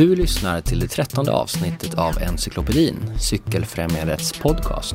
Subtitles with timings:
[0.00, 4.94] Du lyssnar till det trettonde avsnittet av Encyklopedin, Cykelfrämjandets podcast.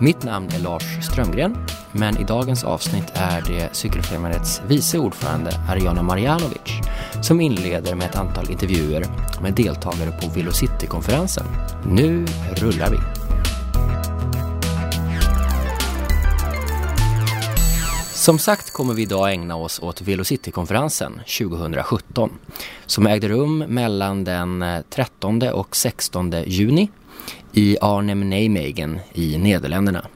[0.00, 1.56] Mitt namn är Lars Strömgren,
[1.92, 6.80] men i dagens avsnitt är det Cykelfrämjandets vice ordförande Ariana Marjanovic
[7.22, 9.06] som inleder med ett antal intervjuer
[9.42, 11.46] med deltagare på Velocity-konferensen.
[11.84, 13.15] Nu rullar vi!
[18.26, 22.30] Som sagt kommer vi idag ägna oss åt Velocity-konferensen 2017
[22.86, 26.90] som ägde rum mellan den eh, 13 och 16 juni
[27.52, 30.06] i Arnhem-Nijmegen i Nederländerna.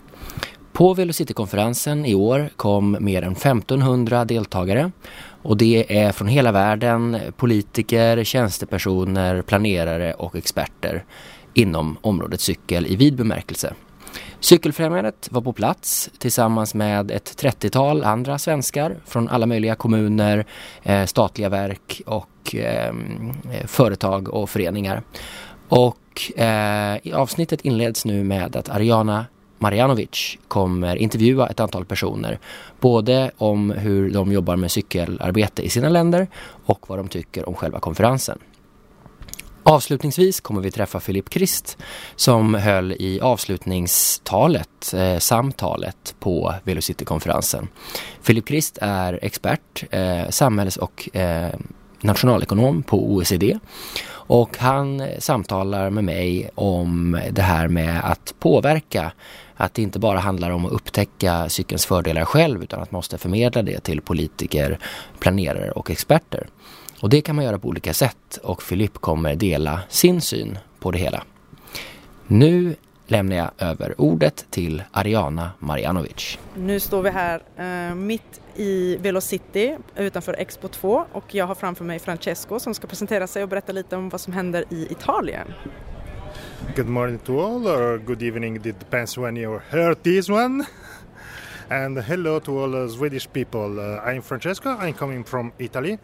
[0.73, 4.93] På Velocity-konferensen i år kom mer än 1500 deltagare
[5.43, 11.05] och det är från hela världen politiker, tjänstepersoner, planerare och experter
[11.55, 13.75] inom området cykel i vid bemärkelse.
[14.41, 20.47] Cykelfrämjandet var på plats tillsammans med ett 30-tal andra svenskar från alla möjliga kommuner,
[20.83, 25.03] eh, statliga verk och ehm, eh, företag och föreningar.
[25.69, 29.27] Och eh, avsnittet inleds nu med att Ariana
[29.59, 32.39] Marjanovic kommer intervjua ett antal personer.
[32.81, 36.29] Både om hur de jobbar med cykelarbete i sina länder
[36.67, 38.39] och vad de tycker om själva konferensen.
[39.63, 41.79] Avslutningsvis kommer vi träffa Filip Krist
[42.17, 47.69] som höll i avslutningstalet, eh, samtalet på Velocity-konferensen.
[48.23, 51.55] Filip Krist är expert, eh, samhälls- och eh,
[52.01, 53.59] nationalekonom på OECD
[54.11, 59.13] och han samtalar med mig om det här med att påverka
[59.57, 63.19] att det inte bara handlar om att upptäcka cykelns fördelar själv utan att man måste
[63.19, 64.79] förmedla det till politiker,
[65.19, 66.47] planerare och experter.
[67.01, 70.91] Och det kan man göra på olika sätt och Filip kommer dela sin syn på
[70.91, 71.23] det hela.
[72.27, 72.75] Nu
[73.07, 76.39] lämnar jag över ordet till Ariana Marjanovic.
[76.55, 81.85] Nu står vi här eh, mitt i Velocity utanför Expo 2 och jag har framför
[81.85, 85.47] mig Francesco som ska presentera sig och berätta lite om vad som händer i Italien.
[86.77, 90.65] Good morning to all or good evening, it depends when you heard this one.
[91.69, 93.79] And hello to all Swedish people.
[93.79, 95.99] Uh, I'm Francesco, I'm coming from Italy.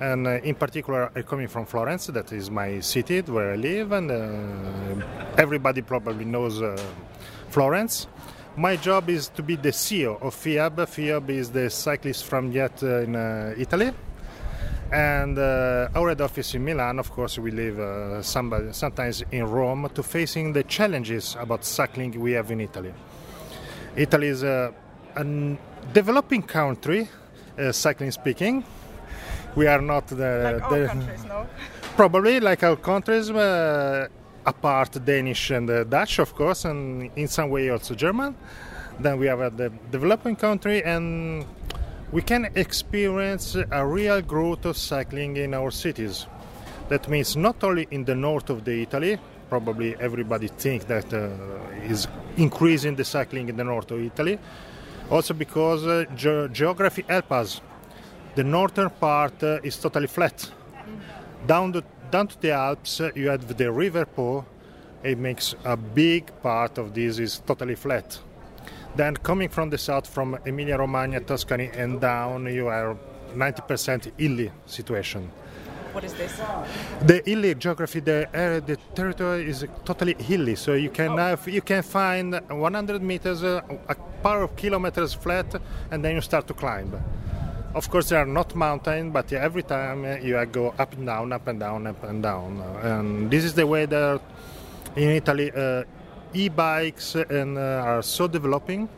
[0.00, 3.92] And uh, in particular I'm coming from Florence that is my city where I live
[3.92, 6.80] and uh, everybody probably knows uh,
[7.50, 8.06] Florence.
[8.56, 10.74] My job is to be the CEO of FIAB.
[10.76, 13.92] FIAB is the cyclist from Jet uh, in uh, Italy.
[14.90, 19.90] And uh, our head office in Milan of course we live somebody, sometimes in Rome
[19.94, 22.94] to facing the challenges about cycling we have in Italy.
[23.96, 24.72] Italy is a,
[25.16, 25.24] a
[25.92, 27.08] developing country
[27.72, 28.64] cycling speaking
[29.54, 31.46] we are not the, like the countries, no?
[31.96, 34.06] probably like our countries uh,
[34.46, 38.34] apart Danish and uh, Dutch of course and in some way also German.
[39.00, 41.44] Then we have a the developing country and
[42.12, 46.26] we can experience a real growth of cycling in our cities.
[46.88, 51.30] That means not only in the north of the Italy probably everybody think that uh,
[51.92, 54.38] is increasing the cycling in the north of Italy
[55.10, 57.60] also because uh, ge- geography helps us
[58.34, 60.50] the northern part uh, is totally flat.
[61.46, 64.44] Down, the, down to the Alps, uh, you have the river Po.
[65.02, 68.18] It makes a big part of this is totally flat.
[68.96, 72.96] Then coming from the south, from Emilia-Romagna, Tuscany, and down, you are
[73.34, 75.30] 90% hilly situation.
[75.92, 76.40] What is this?
[77.02, 81.16] The hilly geography, the area, the territory is totally hilly, so you can Oh.
[81.16, 85.54] have, you can find 100 meters, uh, a part of kilometers flat,
[85.90, 86.92] and then you start to climb.
[87.78, 91.32] Of course, they are not mountain, but every time uh, you go up and down,
[91.32, 92.60] up and down, up and down.
[92.82, 94.20] And this is the way that
[94.96, 95.84] in Italy uh,
[96.34, 98.88] e-bikes and, uh, are so developing.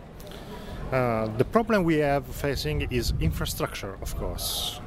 [0.91, 4.81] Uh, the problem we have facing is infrastructure, of course.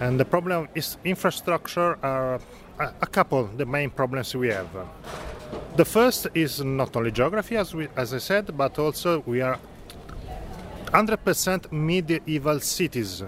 [0.00, 2.34] And the problem is infrastructure are
[2.78, 4.68] a, a couple the main problems we have.
[5.76, 9.58] The first is not only geography, as, we, as I said, but also we are
[10.92, 13.22] 100% medieval cities.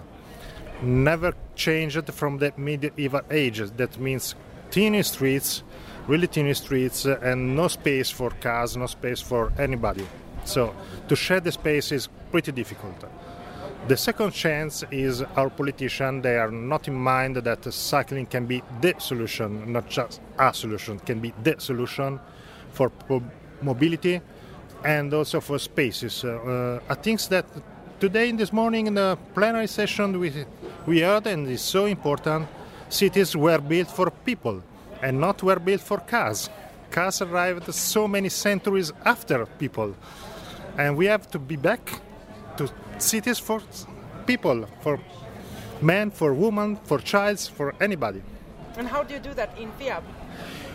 [0.83, 3.71] Never changed from the medieval ages.
[3.73, 4.35] That means
[4.71, 5.63] teeny streets
[6.07, 10.07] really teeny streets uh, and no space for cars no space for anybody.
[10.45, 10.75] So
[11.09, 13.05] to share the space is pretty difficult.
[13.89, 18.63] The second chance is our politicians they are not in mind that cycling can be
[18.81, 22.21] the solution not just a solution can be the solution
[22.73, 22.91] for
[23.61, 24.21] mobility
[24.85, 26.25] and also for spaces.
[26.25, 27.47] Uh, I think that
[28.01, 30.33] today, in this morning, in the plenary session, we,
[30.87, 32.49] we heard, and it's so important,
[32.89, 34.63] cities were built for people
[35.03, 36.51] and not were built for cars.
[36.91, 39.95] Cars arrived so many centuries after people,
[40.77, 42.01] and we have to be back
[42.57, 42.69] to
[42.99, 43.63] cities for
[44.27, 45.01] people, for
[45.81, 48.23] men, for women, for childs, for anybody.
[48.77, 50.03] And how do you do that in FIAB?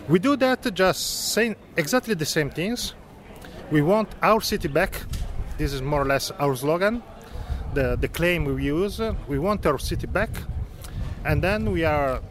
[0.07, 2.93] We do that just saying exactly the same things.
[3.69, 5.01] We want our city back.
[5.57, 7.03] This is more or less our slogan,
[7.73, 9.01] the, the claim we use.
[9.27, 10.29] We want our city back.
[11.25, 12.21] And then we are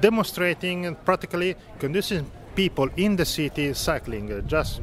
[0.00, 4.46] demonstrating and practically conducing people in the city cycling.
[4.48, 4.80] Just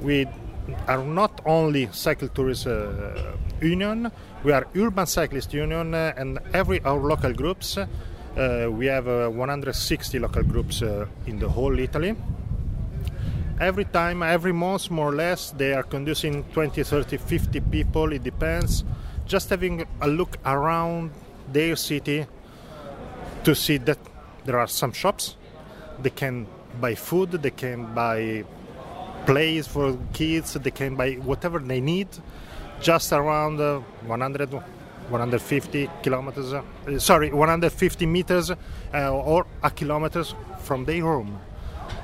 [0.00, 0.26] we
[0.88, 4.10] are not only cycle tourist uh, union,
[4.42, 7.76] we are urban cyclist union, uh, and every our local groups.
[7.76, 12.16] Uh, we have uh, 160 local groups uh, in the whole Italy.
[13.60, 18.12] Every time, every month, more or less, they are conducing 20, 30, 50 people.
[18.12, 18.84] It depends.
[19.26, 21.12] Just having a look around
[21.52, 22.26] their city
[23.44, 23.98] to see that
[24.44, 25.36] there are some shops.
[26.02, 26.46] They can
[26.80, 27.30] buy food.
[27.30, 28.44] They can buy
[29.24, 30.54] plays for kids.
[30.54, 32.08] They can buy whatever they need,
[32.80, 36.52] just around uh, 100, 150 kilometers.
[36.52, 36.62] Uh,
[36.98, 40.24] sorry, 150 meters uh, or a kilometer
[40.60, 41.38] from their home,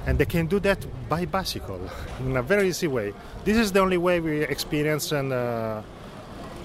[0.07, 1.81] and they can do that by bicycle
[2.21, 3.13] in a very easy way.
[3.45, 5.83] This is the only way we experience, and uh,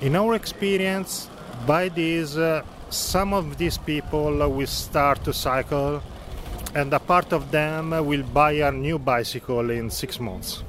[0.02, 1.30] in our experience,
[1.66, 6.02] by this, uh, some of these people will start to cycle
[6.76, 10.64] and a part of them will buy a new bicycle in six months.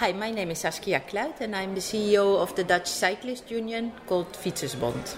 [0.00, 3.92] Hi, my name is Saskia Kluit and I'm the CEO of the Dutch Cyclist Union
[4.06, 5.14] called Fietsersbond.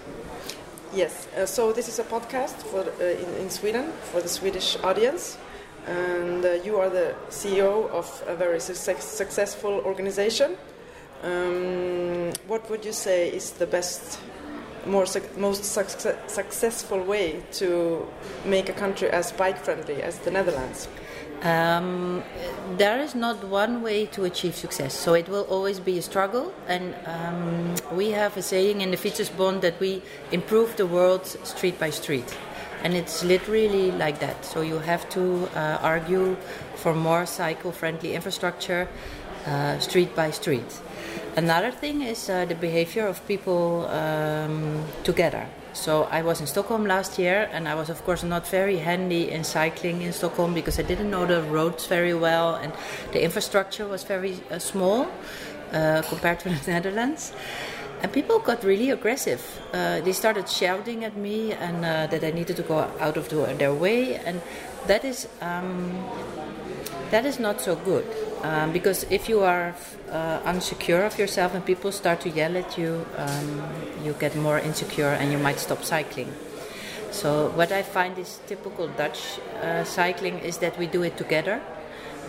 [0.92, 1.28] Yes.
[1.36, 5.38] Uh, so this is a podcast for uh, in, in Sweden for the Swedish audience,
[5.86, 10.56] and uh, you are the CEO of a very success, successful organization.
[11.22, 14.18] Um, what would you say is the best,
[14.84, 18.04] more suc most success, successful way to
[18.44, 20.88] make a country as bike friendly as the Netherlands?
[21.42, 22.22] Um,
[22.76, 26.52] there is not one way to achieve success, so it will always be a struggle.
[26.68, 31.78] And um, we have a saying in the Fietsersbond that we improve the world street
[31.80, 32.36] by street.
[32.84, 34.44] And it's literally like that.
[34.44, 36.36] So you have to uh, argue
[36.76, 38.88] for more cycle friendly infrastructure
[39.46, 40.80] uh, street by street.
[41.36, 45.46] Another thing is uh, the behavior of people um, together.
[45.72, 49.30] So I was in Stockholm last year, and I was of course not very handy
[49.30, 52.72] in cycling in Stockholm because I didn't know the roads very well, and
[53.12, 55.08] the infrastructure was very uh, small
[55.72, 57.32] uh, compared to the Netherlands.
[58.02, 59.40] And people got really aggressive.
[59.72, 63.28] Uh, they started shouting at me and uh, that I needed to go out of
[63.28, 64.42] the, their way, and
[64.88, 66.04] that is um,
[67.10, 68.06] that is not so good
[68.42, 69.74] um, because if you are
[70.10, 73.62] uh, unsecure of yourself and people start to yell at you, um,
[74.04, 76.32] you get more insecure and you might stop cycling.
[77.10, 81.60] So what I find is typical Dutch uh, cycling is that we do it together.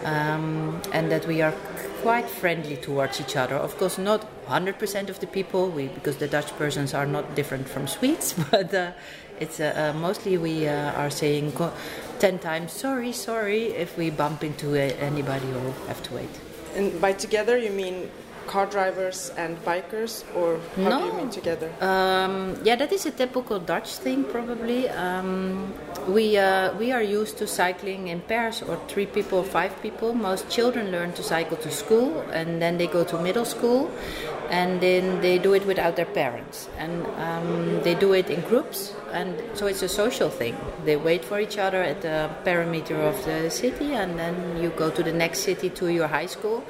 [0.03, 1.53] Um, and that we are
[2.01, 3.55] quite friendly towards each other.
[3.55, 7.69] Of course, not 100% of the people, we, because the Dutch persons are not different
[7.69, 8.91] from Swedes, but uh,
[9.39, 11.73] it's uh, uh, mostly we uh, are saying co-
[12.19, 16.29] 10 times sorry, sorry if we bump into uh, anybody or have to wait.
[16.75, 18.09] And by together, you mean
[18.47, 21.17] car drivers and bikers, or how do you No.
[21.17, 21.69] mean together?
[21.79, 24.89] Um, yeah, that is a typical Dutch thing, probably.
[24.89, 25.71] Um,
[26.09, 30.13] we uh, we are used to cycling in pairs, or three people, or five people.
[30.13, 33.89] Most children learn to cycle to school, and then they go to middle school,
[34.49, 38.93] and then they do it without their parents, and um, they do it in groups,
[39.13, 40.57] and so it's a social thing.
[40.85, 44.89] They wait for each other at the perimeter of the city, and then you go
[44.89, 46.63] to the next city to your high school,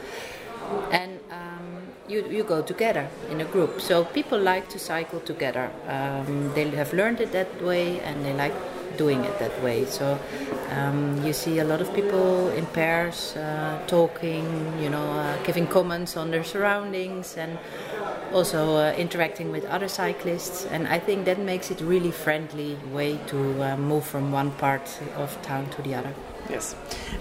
[0.92, 1.64] and um,
[2.08, 3.82] you, you go together in a group.
[3.82, 5.72] So people like to cycle together.
[5.88, 8.54] Um, they have learned it that way and they like
[8.98, 9.86] doing it that way.
[9.86, 10.20] So
[10.72, 14.46] um, you see a lot of people in pairs uh, talking,
[14.82, 17.58] you know, uh, giving comments on their surroundings and
[18.34, 20.66] also uh, interacting with other cyclists.
[20.66, 25.00] And I think that makes it really friendly way to uh, move from one part
[25.16, 26.14] of town to the other.
[26.50, 26.76] Yes.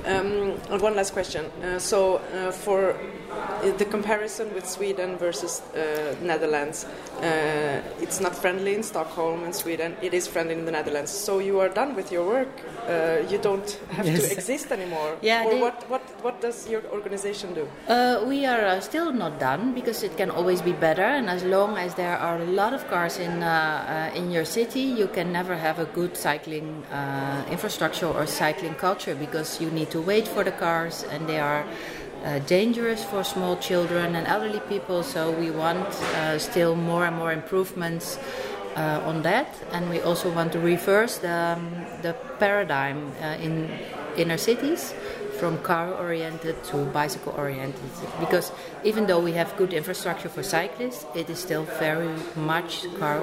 [0.05, 1.45] Um, one last question.
[1.62, 2.97] Uh, so, uh, for
[3.31, 6.87] uh, the comparison with Sweden versus uh, Netherlands,
[7.23, 9.97] uh, it's not friendly in Stockholm and Sweden.
[10.02, 11.11] It is friendly in the Netherlands.
[11.11, 12.49] So you are done with your work.
[12.88, 14.26] Uh, you don't have Yes.
[14.29, 15.17] to exist anymore.
[15.23, 17.64] Yeah, Or they- what, what what does your organization do?
[17.88, 21.43] Uh, we are uh, still not done because it can always be better, and as
[21.45, 25.07] long as there are a lot of cars in uh, uh, in your city, you
[25.07, 30.00] can never have a good cycling uh, infrastructure or cycling culture because you need to
[30.02, 31.64] wait for the cars, and they are.
[32.25, 37.17] Uh, dangerous for small children and elderly people, so we want uh, still more and
[37.17, 38.17] more improvements
[38.76, 43.69] uh, on that, and we also want to reverse the, um, the paradigm uh, in
[44.17, 44.95] inner cities
[45.41, 47.91] from car oriented to bicycle oriented.
[48.21, 48.52] Because
[48.85, 53.19] even though we have good infrastructure for cyclists, it is still very much car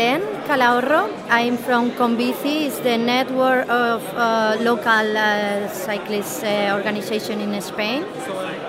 [0.00, 1.12] Belen Calahorro.
[1.28, 8.04] I'm from Conbici, it's the network of uh, local uh, cyclist uh, organization in Spain.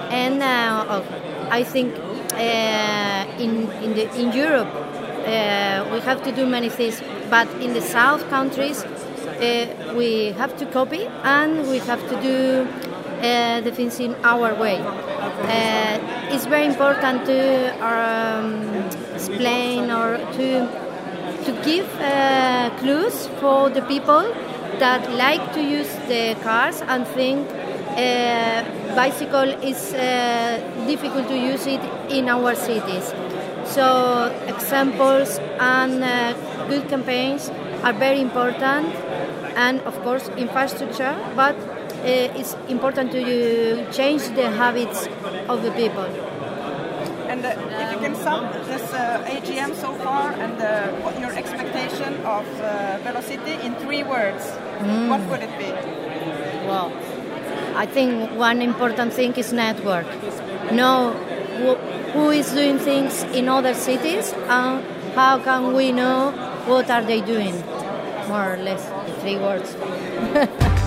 [0.09, 1.05] And oh,
[1.49, 1.95] I think
[2.33, 7.73] uh, in, in, the, in Europe uh, we have to do many things, but in
[7.73, 8.83] the south countries
[9.95, 12.67] we have to copy and we have to do
[13.63, 14.83] the things in our way.
[16.33, 17.39] it's very important to
[17.81, 20.90] um, explain or to
[21.45, 24.23] to give uh, clues for the people
[24.79, 28.63] that like to use the cars and think uh,
[28.95, 33.13] bicycle is uh, difficult to use it in our cities.
[33.65, 36.33] So examples and uh,
[36.67, 37.49] good campaigns
[37.83, 38.87] are very important,
[39.55, 45.07] and of course infrastructure, but uh, it's important to change the habits
[45.47, 46.09] of the people.
[47.31, 51.33] And uh, if you can sum this uh, AGM so far and uh, what your
[51.33, 54.45] expectation of uh, Velocity in three words,
[54.79, 55.09] mm.
[55.09, 55.71] what would it be?
[56.67, 56.91] Well,
[57.75, 60.05] I think one important thing is network.
[60.71, 61.13] Know
[62.13, 64.83] who is doing things in other cities and
[65.15, 66.31] how can we know
[66.65, 67.55] what are they doing,
[68.27, 68.83] more or less,
[69.21, 69.75] three words.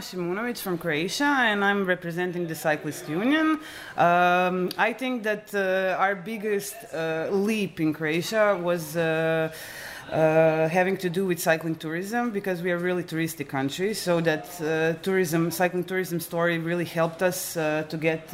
[0.00, 3.60] Shimunovic from Croatia, and I'm representing the Cyclist Union.
[3.96, 8.96] Um, I think that uh, our biggest uh, leap in Croatia was.
[8.96, 9.52] Uh,
[10.10, 13.92] uh, having to do with cycling tourism because we are really touristic country.
[13.92, 18.32] So that uh, tourism, cycling tourism story really helped us uh, to get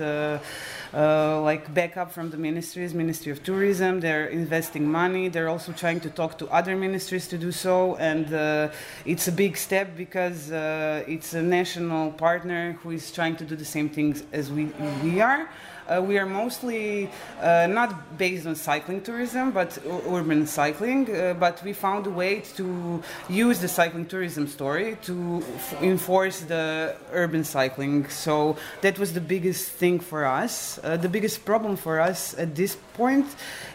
[0.95, 4.01] uh, like backup from the ministries, Ministry of Tourism.
[4.01, 5.29] They're investing money.
[5.29, 8.71] They're also trying to talk to other ministries to do so, and uh,
[9.05, 13.57] it's a big step because uh, it's a national partner who is trying to do
[13.57, 14.67] the same things as we
[15.03, 15.49] we are.
[15.87, 17.11] Uh, we are mostly
[17.43, 21.15] uh, not based on cycling tourism, but urban cycling.
[21.15, 26.41] Uh, but we found a way to use the cycling tourism story to f- enforce
[26.41, 28.09] the urban cycling.
[28.09, 30.79] So that was the biggest thing for us.
[30.83, 33.27] Uh, the biggest problem for us at this point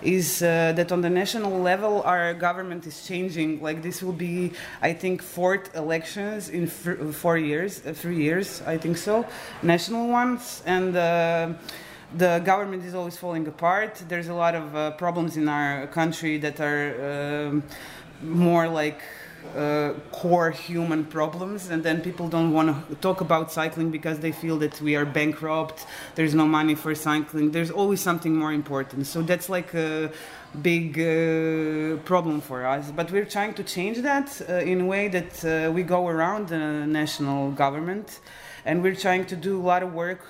[0.02, 3.62] is uh, that on the national level, our government is changing.
[3.62, 8.78] Like this will be, I think, fourth elections in four years, uh, three years, I
[8.78, 9.26] think so,
[9.62, 10.96] national ones, and
[12.16, 14.04] the government is always falling apart.
[14.08, 17.64] There's a lot of uh, problems in our country that are um,
[18.22, 19.02] more like
[19.56, 24.32] uh, core human problems, and then people don't want to talk about cycling because they
[24.32, 25.86] feel that we are bankrupt.
[26.16, 27.52] There's no money for cycling.
[27.52, 29.08] There's always something more important.
[29.08, 30.12] So that's like a
[30.62, 32.92] big uh, problem for us.
[32.92, 36.50] But we're trying to change that uh, in a way that uh, we go around
[36.50, 38.20] the national government,
[38.66, 40.26] and we're trying to do a lot of work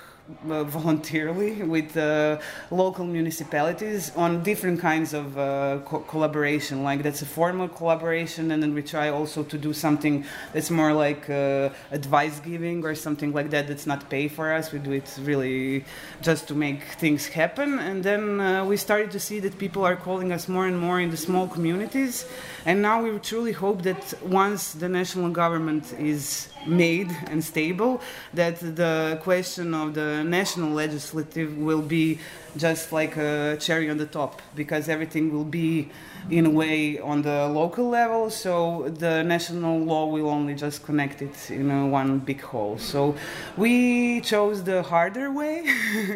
[0.48, 2.38] uh, voluntarily with uh,
[2.70, 6.82] local municipalities on different kinds of uh, co- collaboration.
[6.82, 10.92] Like that's a formal collaboration, and then we try also to do something that's more
[10.92, 13.68] like uh, advice giving or something like that.
[13.68, 14.72] That's not pay for us.
[14.72, 15.84] We do it really
[16.22, 17.78] just to make things happen.
[17.78, 21.00] And then uh, we started to see that people are calling us more and more
[21.00, 22.26] in the small communities.
[22.66, 28.00] And now we truly hope that once the national government is made and stable,
[28.34, 32.18] that the question of the national legislative will be
[32.56, 35.88] just like a cherry on the top because everything will be
[36.30, 41.22] in a way on the local level so the national law will only just connect
[41.22, 43.14] it in a one big whole so
[43.56, 45.64] we chose the harder way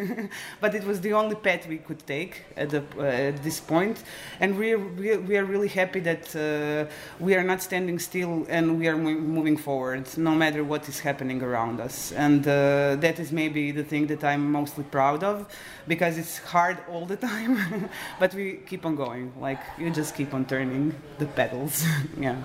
[0.61, 4.03] but it was the only path we could take at, the, uh, at this point.
[4.39, 8.79] And we, we, we are really happy that uh, we are not standing still and
[8.79, 12.11] we are moving forward no matter what is happening around us.
[12.13, 15.45] And uh, that is maybe the thing that i'm mostly proud of
[15.87, 17.89] because it's hard all the time,
[18.19, 19.31] but we keep on going.
[19.39, 21.85] Like you just keep on turning the pedals.
[22.19, 22.41] yeah.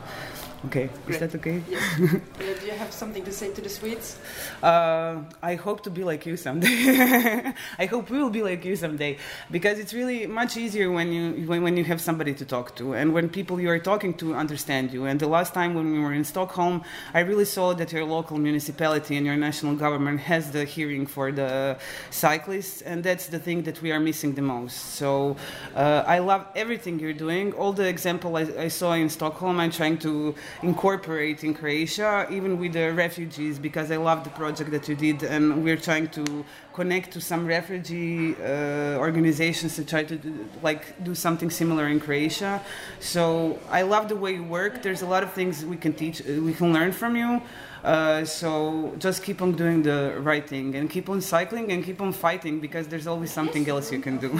[0.66, 1.14] Okay, Great.
[1.14, 1.62] is that okay?
[1.68, 1.82] Yes.
[2.40, 4.18] Uh, do you have something to say to the Swedes?
[4.62, 7.52] Uh, I hope to be like you someday.
[7.78, 9.18] I hope we will be like you someday
[9.50, 12.94] because it's really much easier when you when, when you have somebody to talk to
[12.94, 15.04] and when people you are talking to understand you.
[15.04, 16.82] And the last time when we were in Stockholm,
[17.14, 21.30] I really saw that your local municipality and your national government has the hearing for
[21.30, 21.76] the
[22.10, 24.76] cyclists, and that's the thing that we are missing the most.
[25.00, 25.36] So
[25.74, 27.52] uh, I love everything you're doing.
[27.52, 32.58] All the example I, I saw in Stockholm, I'm trying to incorporate in Croatia, even
[32.58, 36.44] with the refugees, because I love the project that you did, and we're trying to
[36.74, 42.00] connect to some refugee uh, organizations to try to do, like do something similar in
[42.00, 42.62] Croatia.
[43.00, 44.82] So I love the way you work.
[44.82, 47.42] There's a lot of things we can teach, uh, we can learn from you.
[47.82, 52.00] Uh, so just keep on doing the right thing and keep on cycling and keep
[52.00, 54.38] on fighting because there's always something else you can do.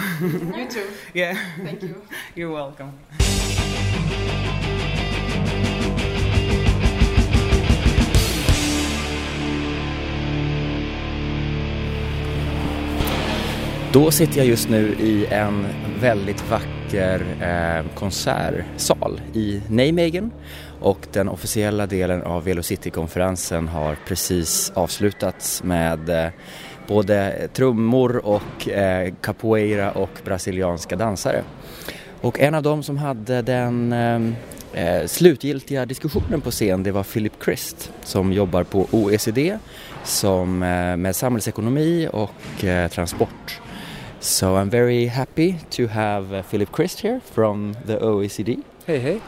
[0.55, 0.87] You too.
[1.13, 1.37] yeah.
[1.57, 2.01] Thank you.
[2.35, 2.99] You're welcome.
[13.93, 15.65] Då sitter jag just nu i en
[15.99, 20.31] väldigt vacker eh, konsertsal i Nijmegen
[20.79, 26.31] och den officiella delen av Velocity-konferensen har precis avslutats med eh,
[26.87, 31.43] både trummor och eh, capoeira och brasilianska dansare.
[32.21, 34.21] Och en av dem som hade den eh,
[34.73, 39.57] eh slutgiltiga diskussionen på scen det var Philip Christ som jobbar på OECD
[40.03, 43.61] som, eh, med samhällsekonomi och eh, transport.
[44.21, 48.63] So I'm very happy to have uh, Philippe Crist here from the OECD.
[48.85, 49.21] Hey, hey.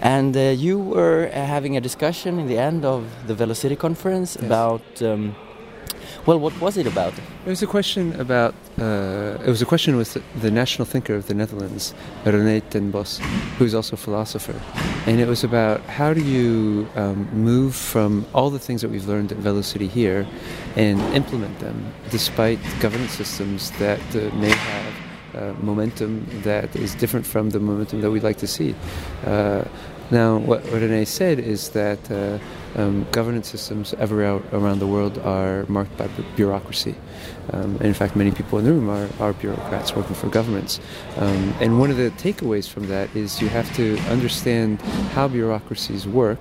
[0.00, 4.36] And uh, you were uh, having a discussion in the end of the Velocity conference
[4.36, 4.44] Yes.
[4.46, 5.34] about, um,
[6.26, 7.12] well, what was it about?
[7.44, 8.54] It was a question about.
[8.78, 11.92] Uh, it was a question with the, the national thinker of the Netherlands,
[12.24, 13.18] René ten Bos,
[13.58, 14.54] who's also a philosopher,
[15.06, 19.08] and it was about how do you um, move from all the things that we've
[19.08, 20.26] learned at Velocity here,
[20.78, 24.94] and implement them, despite governance systems that uh, may have.
[25.34, 28.74] Uh, momentum that is different from the momentum that we'd like to see.
[29.26, 29.62] Uh,
[30.10, 32.38] now, what, Rene said is that uh,
[32.76, 36.94] um, governance systems everywhere around the world are marked by bureaucracy.
[37.52, 40.80] Um, and in fact, many people in the room are, are bureaucrats working for governments.
[41.16, 44.80] Um, and one of the takeaways from that is you have to understand
[45.14, 46.40] how bureaucracies work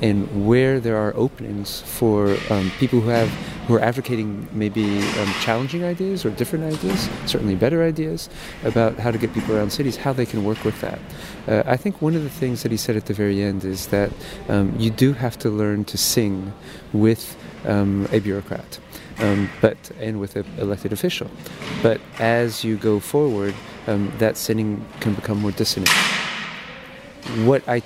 [0.00, 3.28] and where there are openings for um, people who have
[3.68, 8.30] who are advocating maybe um, challenging ideas or different ideas, certainly better ideas
[8.64, 10.98] about how to get people around cities, how they can work with that.
[11.46, 13.88] Uh, I think one of the things that he said at the very end is
[13.88, 14.10] that
[14.48, 16.52] um, you do have to learn to sing
[16.92, 18.78] with um, a bureaucrat.
[19.20, 21.28] Um, but and with an elected official,
[21.82, 23.52] but as you go forward,
[23.88, 25.90] um, that singing can become more dissonant.
[27.44, 27.82] What I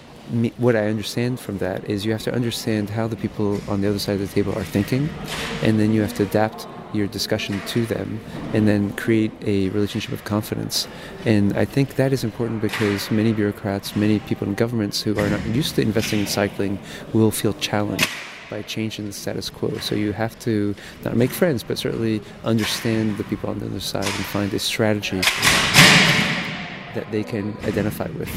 [0.59, 3.89] what I understand from that is you have to understand how the people on the
[3.89, 5.09] other side of the table are thinking,
[5.63, 8.21] and then you have to adapt your discussion to them,
[8.53, 10.87] and then create a relationship of confidence.
[11.25, 15.29] And I think that is important because many bureaucrats, many people in governments who are
[15.29, 16.79] not used to investing in cycling,
[17.13, 18.09] will feel challenged
[18.51, 19.79] by changing the status quo.
[19.79, 20.75] So you have to
[21.05, 24.59] not make friends, but certainly understand the people on the other side and find a
[24.59, 25.21] strategy
[26.95, 28.31] that they can identify with.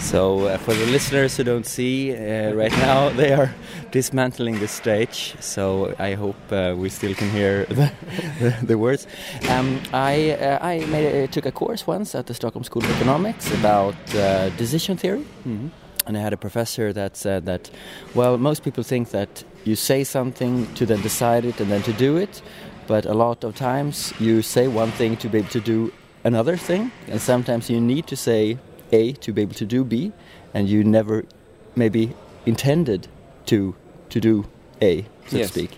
[0.00, 3.50] So uh, for the listeners who don't see uh, right now, they are
[3.90, 5.34] dismantling the stage.
[5.40, 7.90] So I hope uh, we still can hear the,
[8.40, 9.06] the, the words.
[9.50, 13.52] Um, I uh, I made took a course once at the Stockholm School of Economics
[13.54, 15.24] about uh, decision theory.
[15.46, 15.70] Mhm.
[16.06, 17.70] And I had a professor that said that,
[18.14, 21.92] well, most people think that you say something to then decide it and then to
[21.92, 22.40] do it,
[22.86, 25.92] but a lot of times you say one thing to be able to do
[26.24, 28.56] another thing, and sometimes you need to say
[28.92, 30.12] A to be able to do B,
[30.54, 31.24] and you never
[31.76, 32.14] maybe
[32.46, 33.08] intended
[33.46, 33.74] to
[34.10, 34.44] to do
[34.80, 35.46] A, so Yes.
[35.50, 35.70] to speak.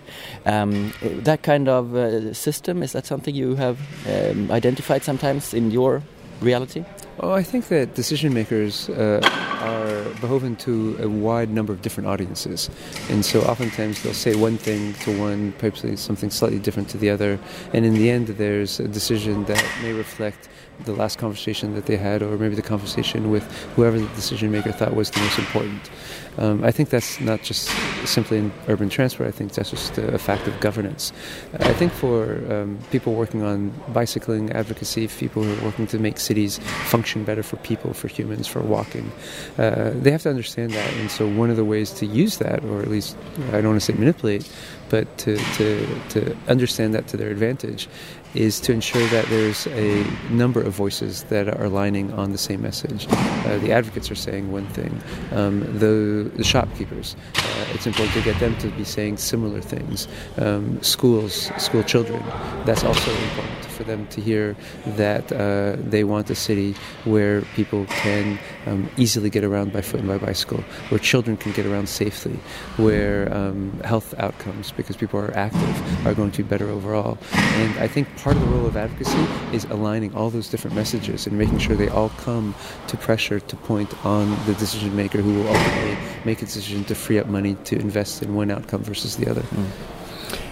[0.45, 0.93] Um,
[1.23, 6.01] that kind of uh, system is that something you have um, identified sometimes in your
[6.41, 6.83] reality?
[7.19, 9.19] Oh, I think that decision makers uh,
[9.61, 12.69] are beholden to a wide number of different audiences.
[13.09, 17.09] And so oftentimes they'll say one thing to one, perhaps something slightly different to the
[17.11, 17.37] other.
[17.73, 20.49] And in the end, there's a decision that may reflect
[20.85, 23.43] the last conversation that they had, or maybe the conversation with
[23.75, 25.89] whoever the decision maker thought was the most important.
[26.37, 27.69] Um, I think that's not just
[28.07, 31.11] simply in urban transport, I think that's just a, fact of governance.
[31.53, 36.19] I think for um, people working on bicycling advocacy, people who are working to make
[36.19, 39.11] cities function better for people, for humans, for walking,
[39.57, 40.93] uh, they have to understand that.
[40.93, 43.17] And so, one of the ways to use that, or at least
[43.49, 44.49] I don't want to say manipulate,
[44.89, 47.87] but to, to, to understand that to their advantage
[48.33, 52.61] is to ensure that there's a number of voices that are aligning on the same
[52.61, 53.07] message.
[53.09, 58.21] Uh, the advocates are saying one thing, um, the, the, shopkeepers, uh, it's important to
[58.21, 60.07] get them to be saying similar things.
[60.37, 62.23] Um, schools, school children,
[62.65, 67.85] that's also important for them to hear that uh, they want a city where people
[67.87, 71.89] can um, easily get around by foot and by bicycle, where children can get around
[71.89, 72.39] safely,
[72.77, 77.17] where um, health outcomes, because people are active, are going to be better overall.
[77.33, 81.27] And I think part of the role of advocacy is aligning all those different messages
[81.27, 82.55] and making sure they all come
[82.87, 86.95] to pressure to point on the decision maker who will ultimately make a decision to
[86.95, 89.41] free up money to invest in one outcome versus the other.
[89.41, 89.65] Mm.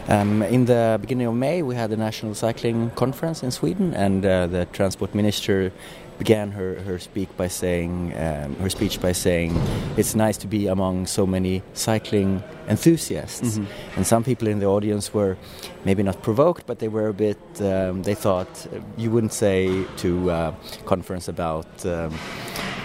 [0.10, 4.26] Um, in the beginning of May, we had the National Cycling Conference in Sweden, and
[4.26, 5.72] uh, the Transport Minister
[6.20, 9.50] began her, her speak by saying um, her speech by saying
[9.98, 13.96] it's nice to be among so many cycling enthusiasts mm-hmm.
[13.96, 15.38] and some people in the audience were
[15.86, 19.86] maybe not provoked but they were a bit um, they thought uh, you wouldn't say
[19.96, 20.54] to a
[20.86, 22.14] conference about um,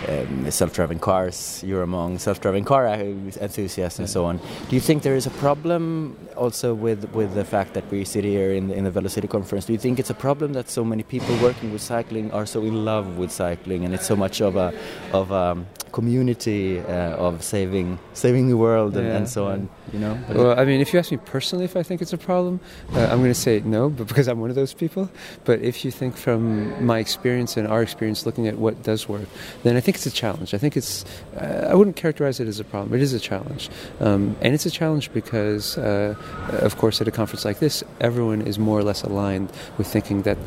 [0.08, 1.62] um, self-driving cars.
[1.66, 4.38] You're among self-driving car enthusiasts and so on.
[4.68, 8.24] Do you think there is a problem also with with the fact that we sit
[8.24, 9.66] here in the, in the Velocity conference?
[9.66, 12.60] Do you think it's a problem that so many people working with cycling are so
[12.62, 14.72] in love with cycling and it's so much of a
[15.12, 19.68] of a community uh, of saving saving the world and, yeah, and so on?
[19.94, 20.18] You know.
[20.28, 22.59] Well, I mean, if you ask me personally if I think it's a problem,
[22.94, 25.09] uh, I'm going to say no, but because I'm one of those people.
[25.44, 29.28] But if you think from my experience and our experience looking at what does work,
[29.62, 30.52] then I think it's a challenge.
[30.52, 31.04] I think it's,
[31.37, 32.92] uh, I wouldn't characterize it as a problem.
[32.92, 33.70] It is a challenge.
[34.00, 36.16] Um, and it's a challenge because, uh,
[36.61, 40.22] of course, at a conference like this, everyone is more or less aligned with thinking
[40.22, 40.38] that,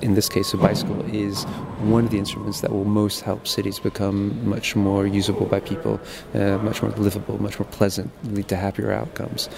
[0.00, 1.44] in this case, a bicycle is
[1.84, 6.00] one of the instruments that will most help cities become much more usable by people,
[6.34, 9.48] uh, much more livable, much more pleasant, lead to happier outcomes.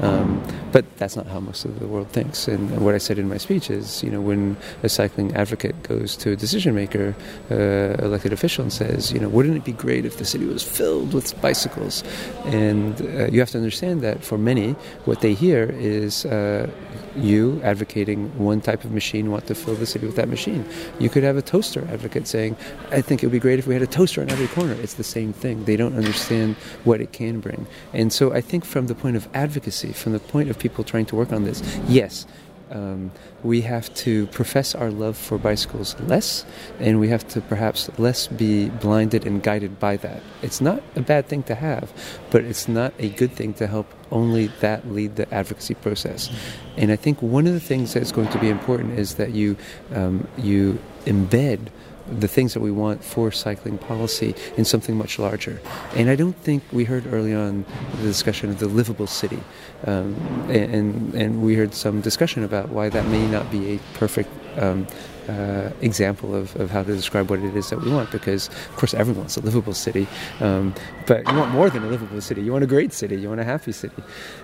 [0.00, 2.48] Um, but that's not how most of the world thinks.
[2.48, 6.16] And what I said in my speech is, you know, when a cycling advocate goes
[6.18, 7.14] to a decision maker,
[7.50, 10.62] uh, elected official, and says, you know, wouldn't it be great if the city was
[10.62, 12.02] filled with bicycles?
[12.44, 14.72] And uh, you have to understand that for many,
[15.04, 16.68] what they hear is uh,
[17.16, 20.64] you advocating one type of machine, want to fill the city with that machine.
[20.98, 22.56] You could have a toaster advocate saying,
[22.90, 24.74] I think it would be great if we had a toaster on every corner.
[24.74, 25.64] It's the same thing.
[25.64, 27.66] They don't understand what it can bring.
[27.92, 31.06] And so I think from the point of advocacy, from the point of people trying
[31.06, 32.26] to work on this, yes,
[32.70, 33.12] um,
[33.44, 36.44] we have to profess our love for bicycles less,
[36.80, 40.20] and we have to perhaps less be blinded and guided by that.
[40.42, 41.92] It's not a bad thing to have,
[42.30, 46.30] but it's not a good thing to help only that lead the advocacy process.
[46.76, 49.56] And I think one of the things that's going to be important is that you
[49.94, 51.68] um, you embed
[52.10, 55.60] the things that we want for cycling policy in something much larger.
[55.94, 57.64] And I don't think we heard early on
[57.96, 59.42] the discussion of the livable city,
[59.86, 60.14] um,
[60.48, 64.30] and and we heard some discussion about why that may not be a perfect.
[64.58, 64.86] Um,
[65.28, 68.76] uh, example of, of how to describe what it is that we want because of
[68.76, 70.06] course everyone wants a livable city
[70.40, 70.72] um,
[71.06, 73.40] but you want more than a livable city you want a great city you want
[73.40, 74.02] a happy city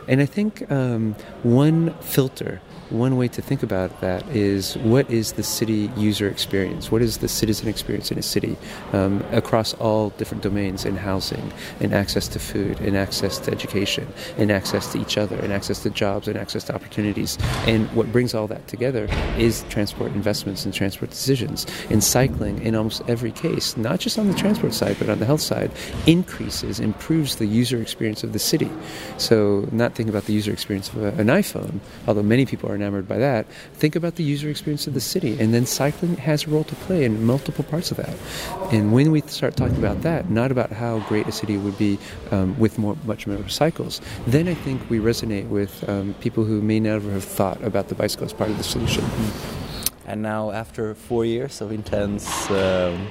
[0.08, 2.60] and i think um, one filter
[2.92, 6.90] one way to think about that is what is the city user experience?
[6.90, 8.56] What is the citizen experience in a city
[8.92, 14.06] um, across all different domains in housing, in access to food, in access to education,
[14.36, 17.38] in access to each other, in access to jobs, in access to opportunities.
[17.66, 21.66] And what brings all that together is transport investments and transport decisions.
[21.88, 25.26] In cycling, in almost every case, not just on the transport side, but on the
[25.26, 25.70] health side,
[26.06, 28.70] increases, improves the user experience of the city.
[29.16, 32.81] So, not thinking about the user experience of a, an iPhone, although many people are
[32.82, 35.38] enamored by that, think about the user experience of the city.
[35.40, 38.14] And then cycling has a role to play in multiple parts of that.
[38.72, 41.98] And when we start talking about that, not about how great a city would be
[42.30, 46.60] um, with more, much more cycles, then I think we resonate with um, people who
[46.60, 49.04] may never have thought about the bicycle as part of the solution.
[50.06, 53.06] And now, after four years of intense um,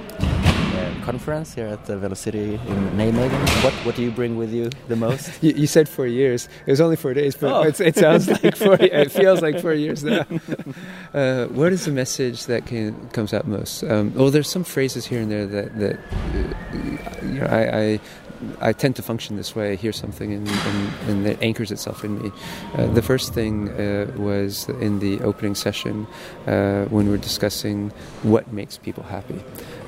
[1.02, 3.64] conference here at the Velocity in Nijmegen.
[3.64, 5.32] What what do you bring with you the most?
[5.44, 6.48] you, you, said four years.
[6.66, 7.62] It was only four days, but oh.
[7.64, 8.78] it sounds like four.
[8.80, 10.26] It feels like four years now.
[11.14, 13.84] Uh, what is the message that can, comes out most?
[13.84, 18.00] Um, well, there's some phrases here and there that that uh, you know I, I
[18.60, 19.74] I tend to function this way.
[19.74, 22.32] I hear something and, and, and it anchors itself in me.
[22.76, 26.08] Uh, the first thing uh, was in the opening session
[26.48, 27.92] uh, when we were discussing
[28.24, 29.44] what makes people happy.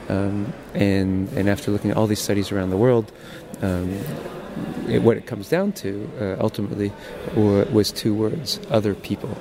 [0.10, 3.12] Um, and, and after looking at all these studies around the world,
[3.62, 4.00] um,
[4.88, 6.92] it, what it comes down to uh, ultimately
[7.36, 9.38] was two words other people.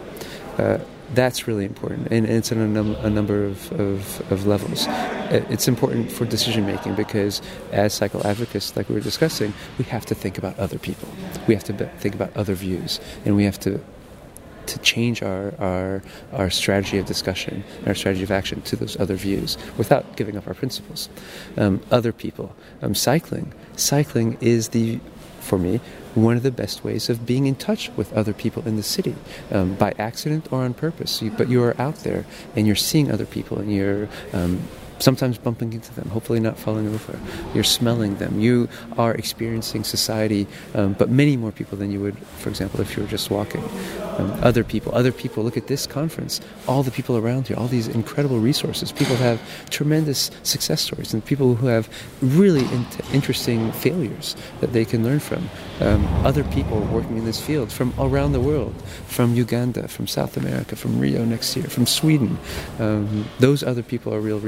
[0.58, 0.78] Uh,
[1.14, 4.86] that's really important, and it's on a, num- a number of, of, of, levels.
[5.30, 10.06] It's important for decision making because, as cycle advocates, like we were discussing, we have
[10.06, 11.08] to think about other people.
[11.46, 13.80] We have to be- think about other views, and we have to
[14.66, 19.16] to change our, our, our strategy of discussion our strategy of action to those other
[19.16, 21.08] views without giving up our principles.
[21.56, 22.54] Um, other people.
[22.80, 23.52] Um, cycling.
[23.76, 25.00] Cycling is the,
[25.40, 25.80] for me,
[26.14, 29.14] one of the best ways of being in touch with other people in the city
[29.50, 31.22] um, by accident or on purpose.
[31.22, 34.62] You, but you are out there and you're seeing other people and you're um,
[35.02, 37.18] sometimes bumping into them, hopefully not falling over.
[37.54, 38.40] You're smelling them.
[38.40, 42.96] You are experiencing society, um, but many more people than you would, for example, if
[42.96, 43.64] you were just walking.
[44.18, 45.42] Um, other people, other people.
[45.42, 46.40] Look at this conference.
[46.68, 48.92] All the people around here, all these incredible resources.
[48.92, 51.88] People have tremendous success stories, and people who have
[52.20, 55.48] really in- interesting failures that they can learn from.
[55.80, 58.74] Um, other people working in this field from around the world,
[59.06, 62.38] from Uganda, from South America, from Rio next year, from Sweden.
[62.78, 64.38] Um, those other people are real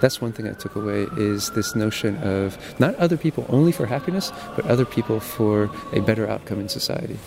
[0.00, 3.86] That's one thing I took away is this notion of not other people only for
[3.86, 7.18] happiness, but other people for a better outcome in society.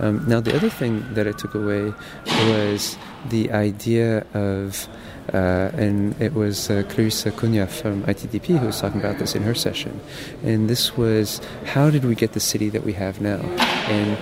[0.00, 1.92] Um, now, the other thing that I took away
[2.26, 2.96] was
[3.28, 4.88] the idea of
[5.34, 9.42] uh, and it was uh, Clarissa Cunha from ITDP who was talking about this in
[9.42, 10.00] her session.
[10.42, 13.40] And this was how did we get the city that we have now?
[13.88, 14.16] And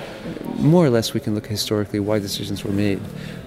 [0.59, 3.01] more or less, we can look historically why decisions were made.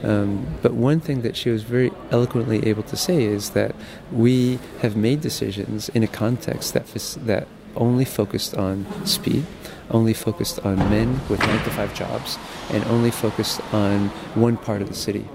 [0.04, 3.76] Um, but one thing that she was very eloquently able to say is that
[4.12, 6.88] we have made decisions in a context that
[7.26, 9.46] that only focused on speed,
[9.92, 12.38] only focused on men with nine to five jobs,
[12.72, 15.28] and only focused on one part of the city.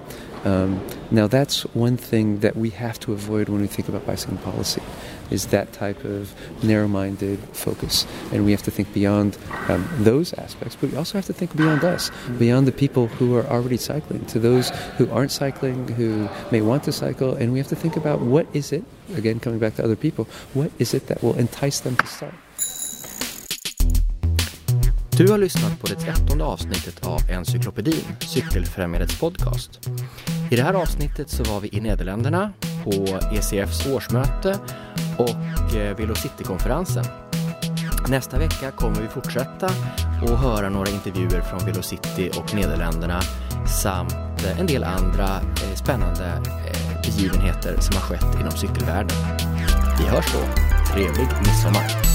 [0.45, 4.39] Um, now, that's one thing that we have to avoid when we think about bicycling
[4.39, 4.83] policy,
[5.31, 9.37] is that type of narrow-minded focus, and we have to think beyond
[9.69, 10.77] um, those aspects.
[10.81, 14.25] But we also have to think beyond us, beyond the people who are already cycling,
[14.27, 17.97] to those who aren't cycling, who may want to cycle, and we have to think
[17.97, 18.85] about what is it.
[19.17, 22.35] Again, coming back to other people, what is it that will entice them to start?
[25.17, 29.89] Du har lyssnat på det trettonde avsnittet av Encyklopedin, Cykelfrämjandets podcast.
[30.51, 32.53] I det här avsnittet så var vi i Nederländerna
[32.85, 34.59] på ECFs årsmöte
[35.18, 37.05] och eh, Velocity-konferensen.
[38.09, 39.70] Nästa vecka kommer vi fortsätta
[40.23, 43.20] och höra några intervjuer från Velocity och Nederländerna
[43.83, 46.42] samt eh, en del andra eh, spännande
[47.05, 49.16] begivenheter som har skett inom cykelvärlden.
[49.99, 50.62] Vi hörs då.
[50.92, 52.13] Trevlig midsommar!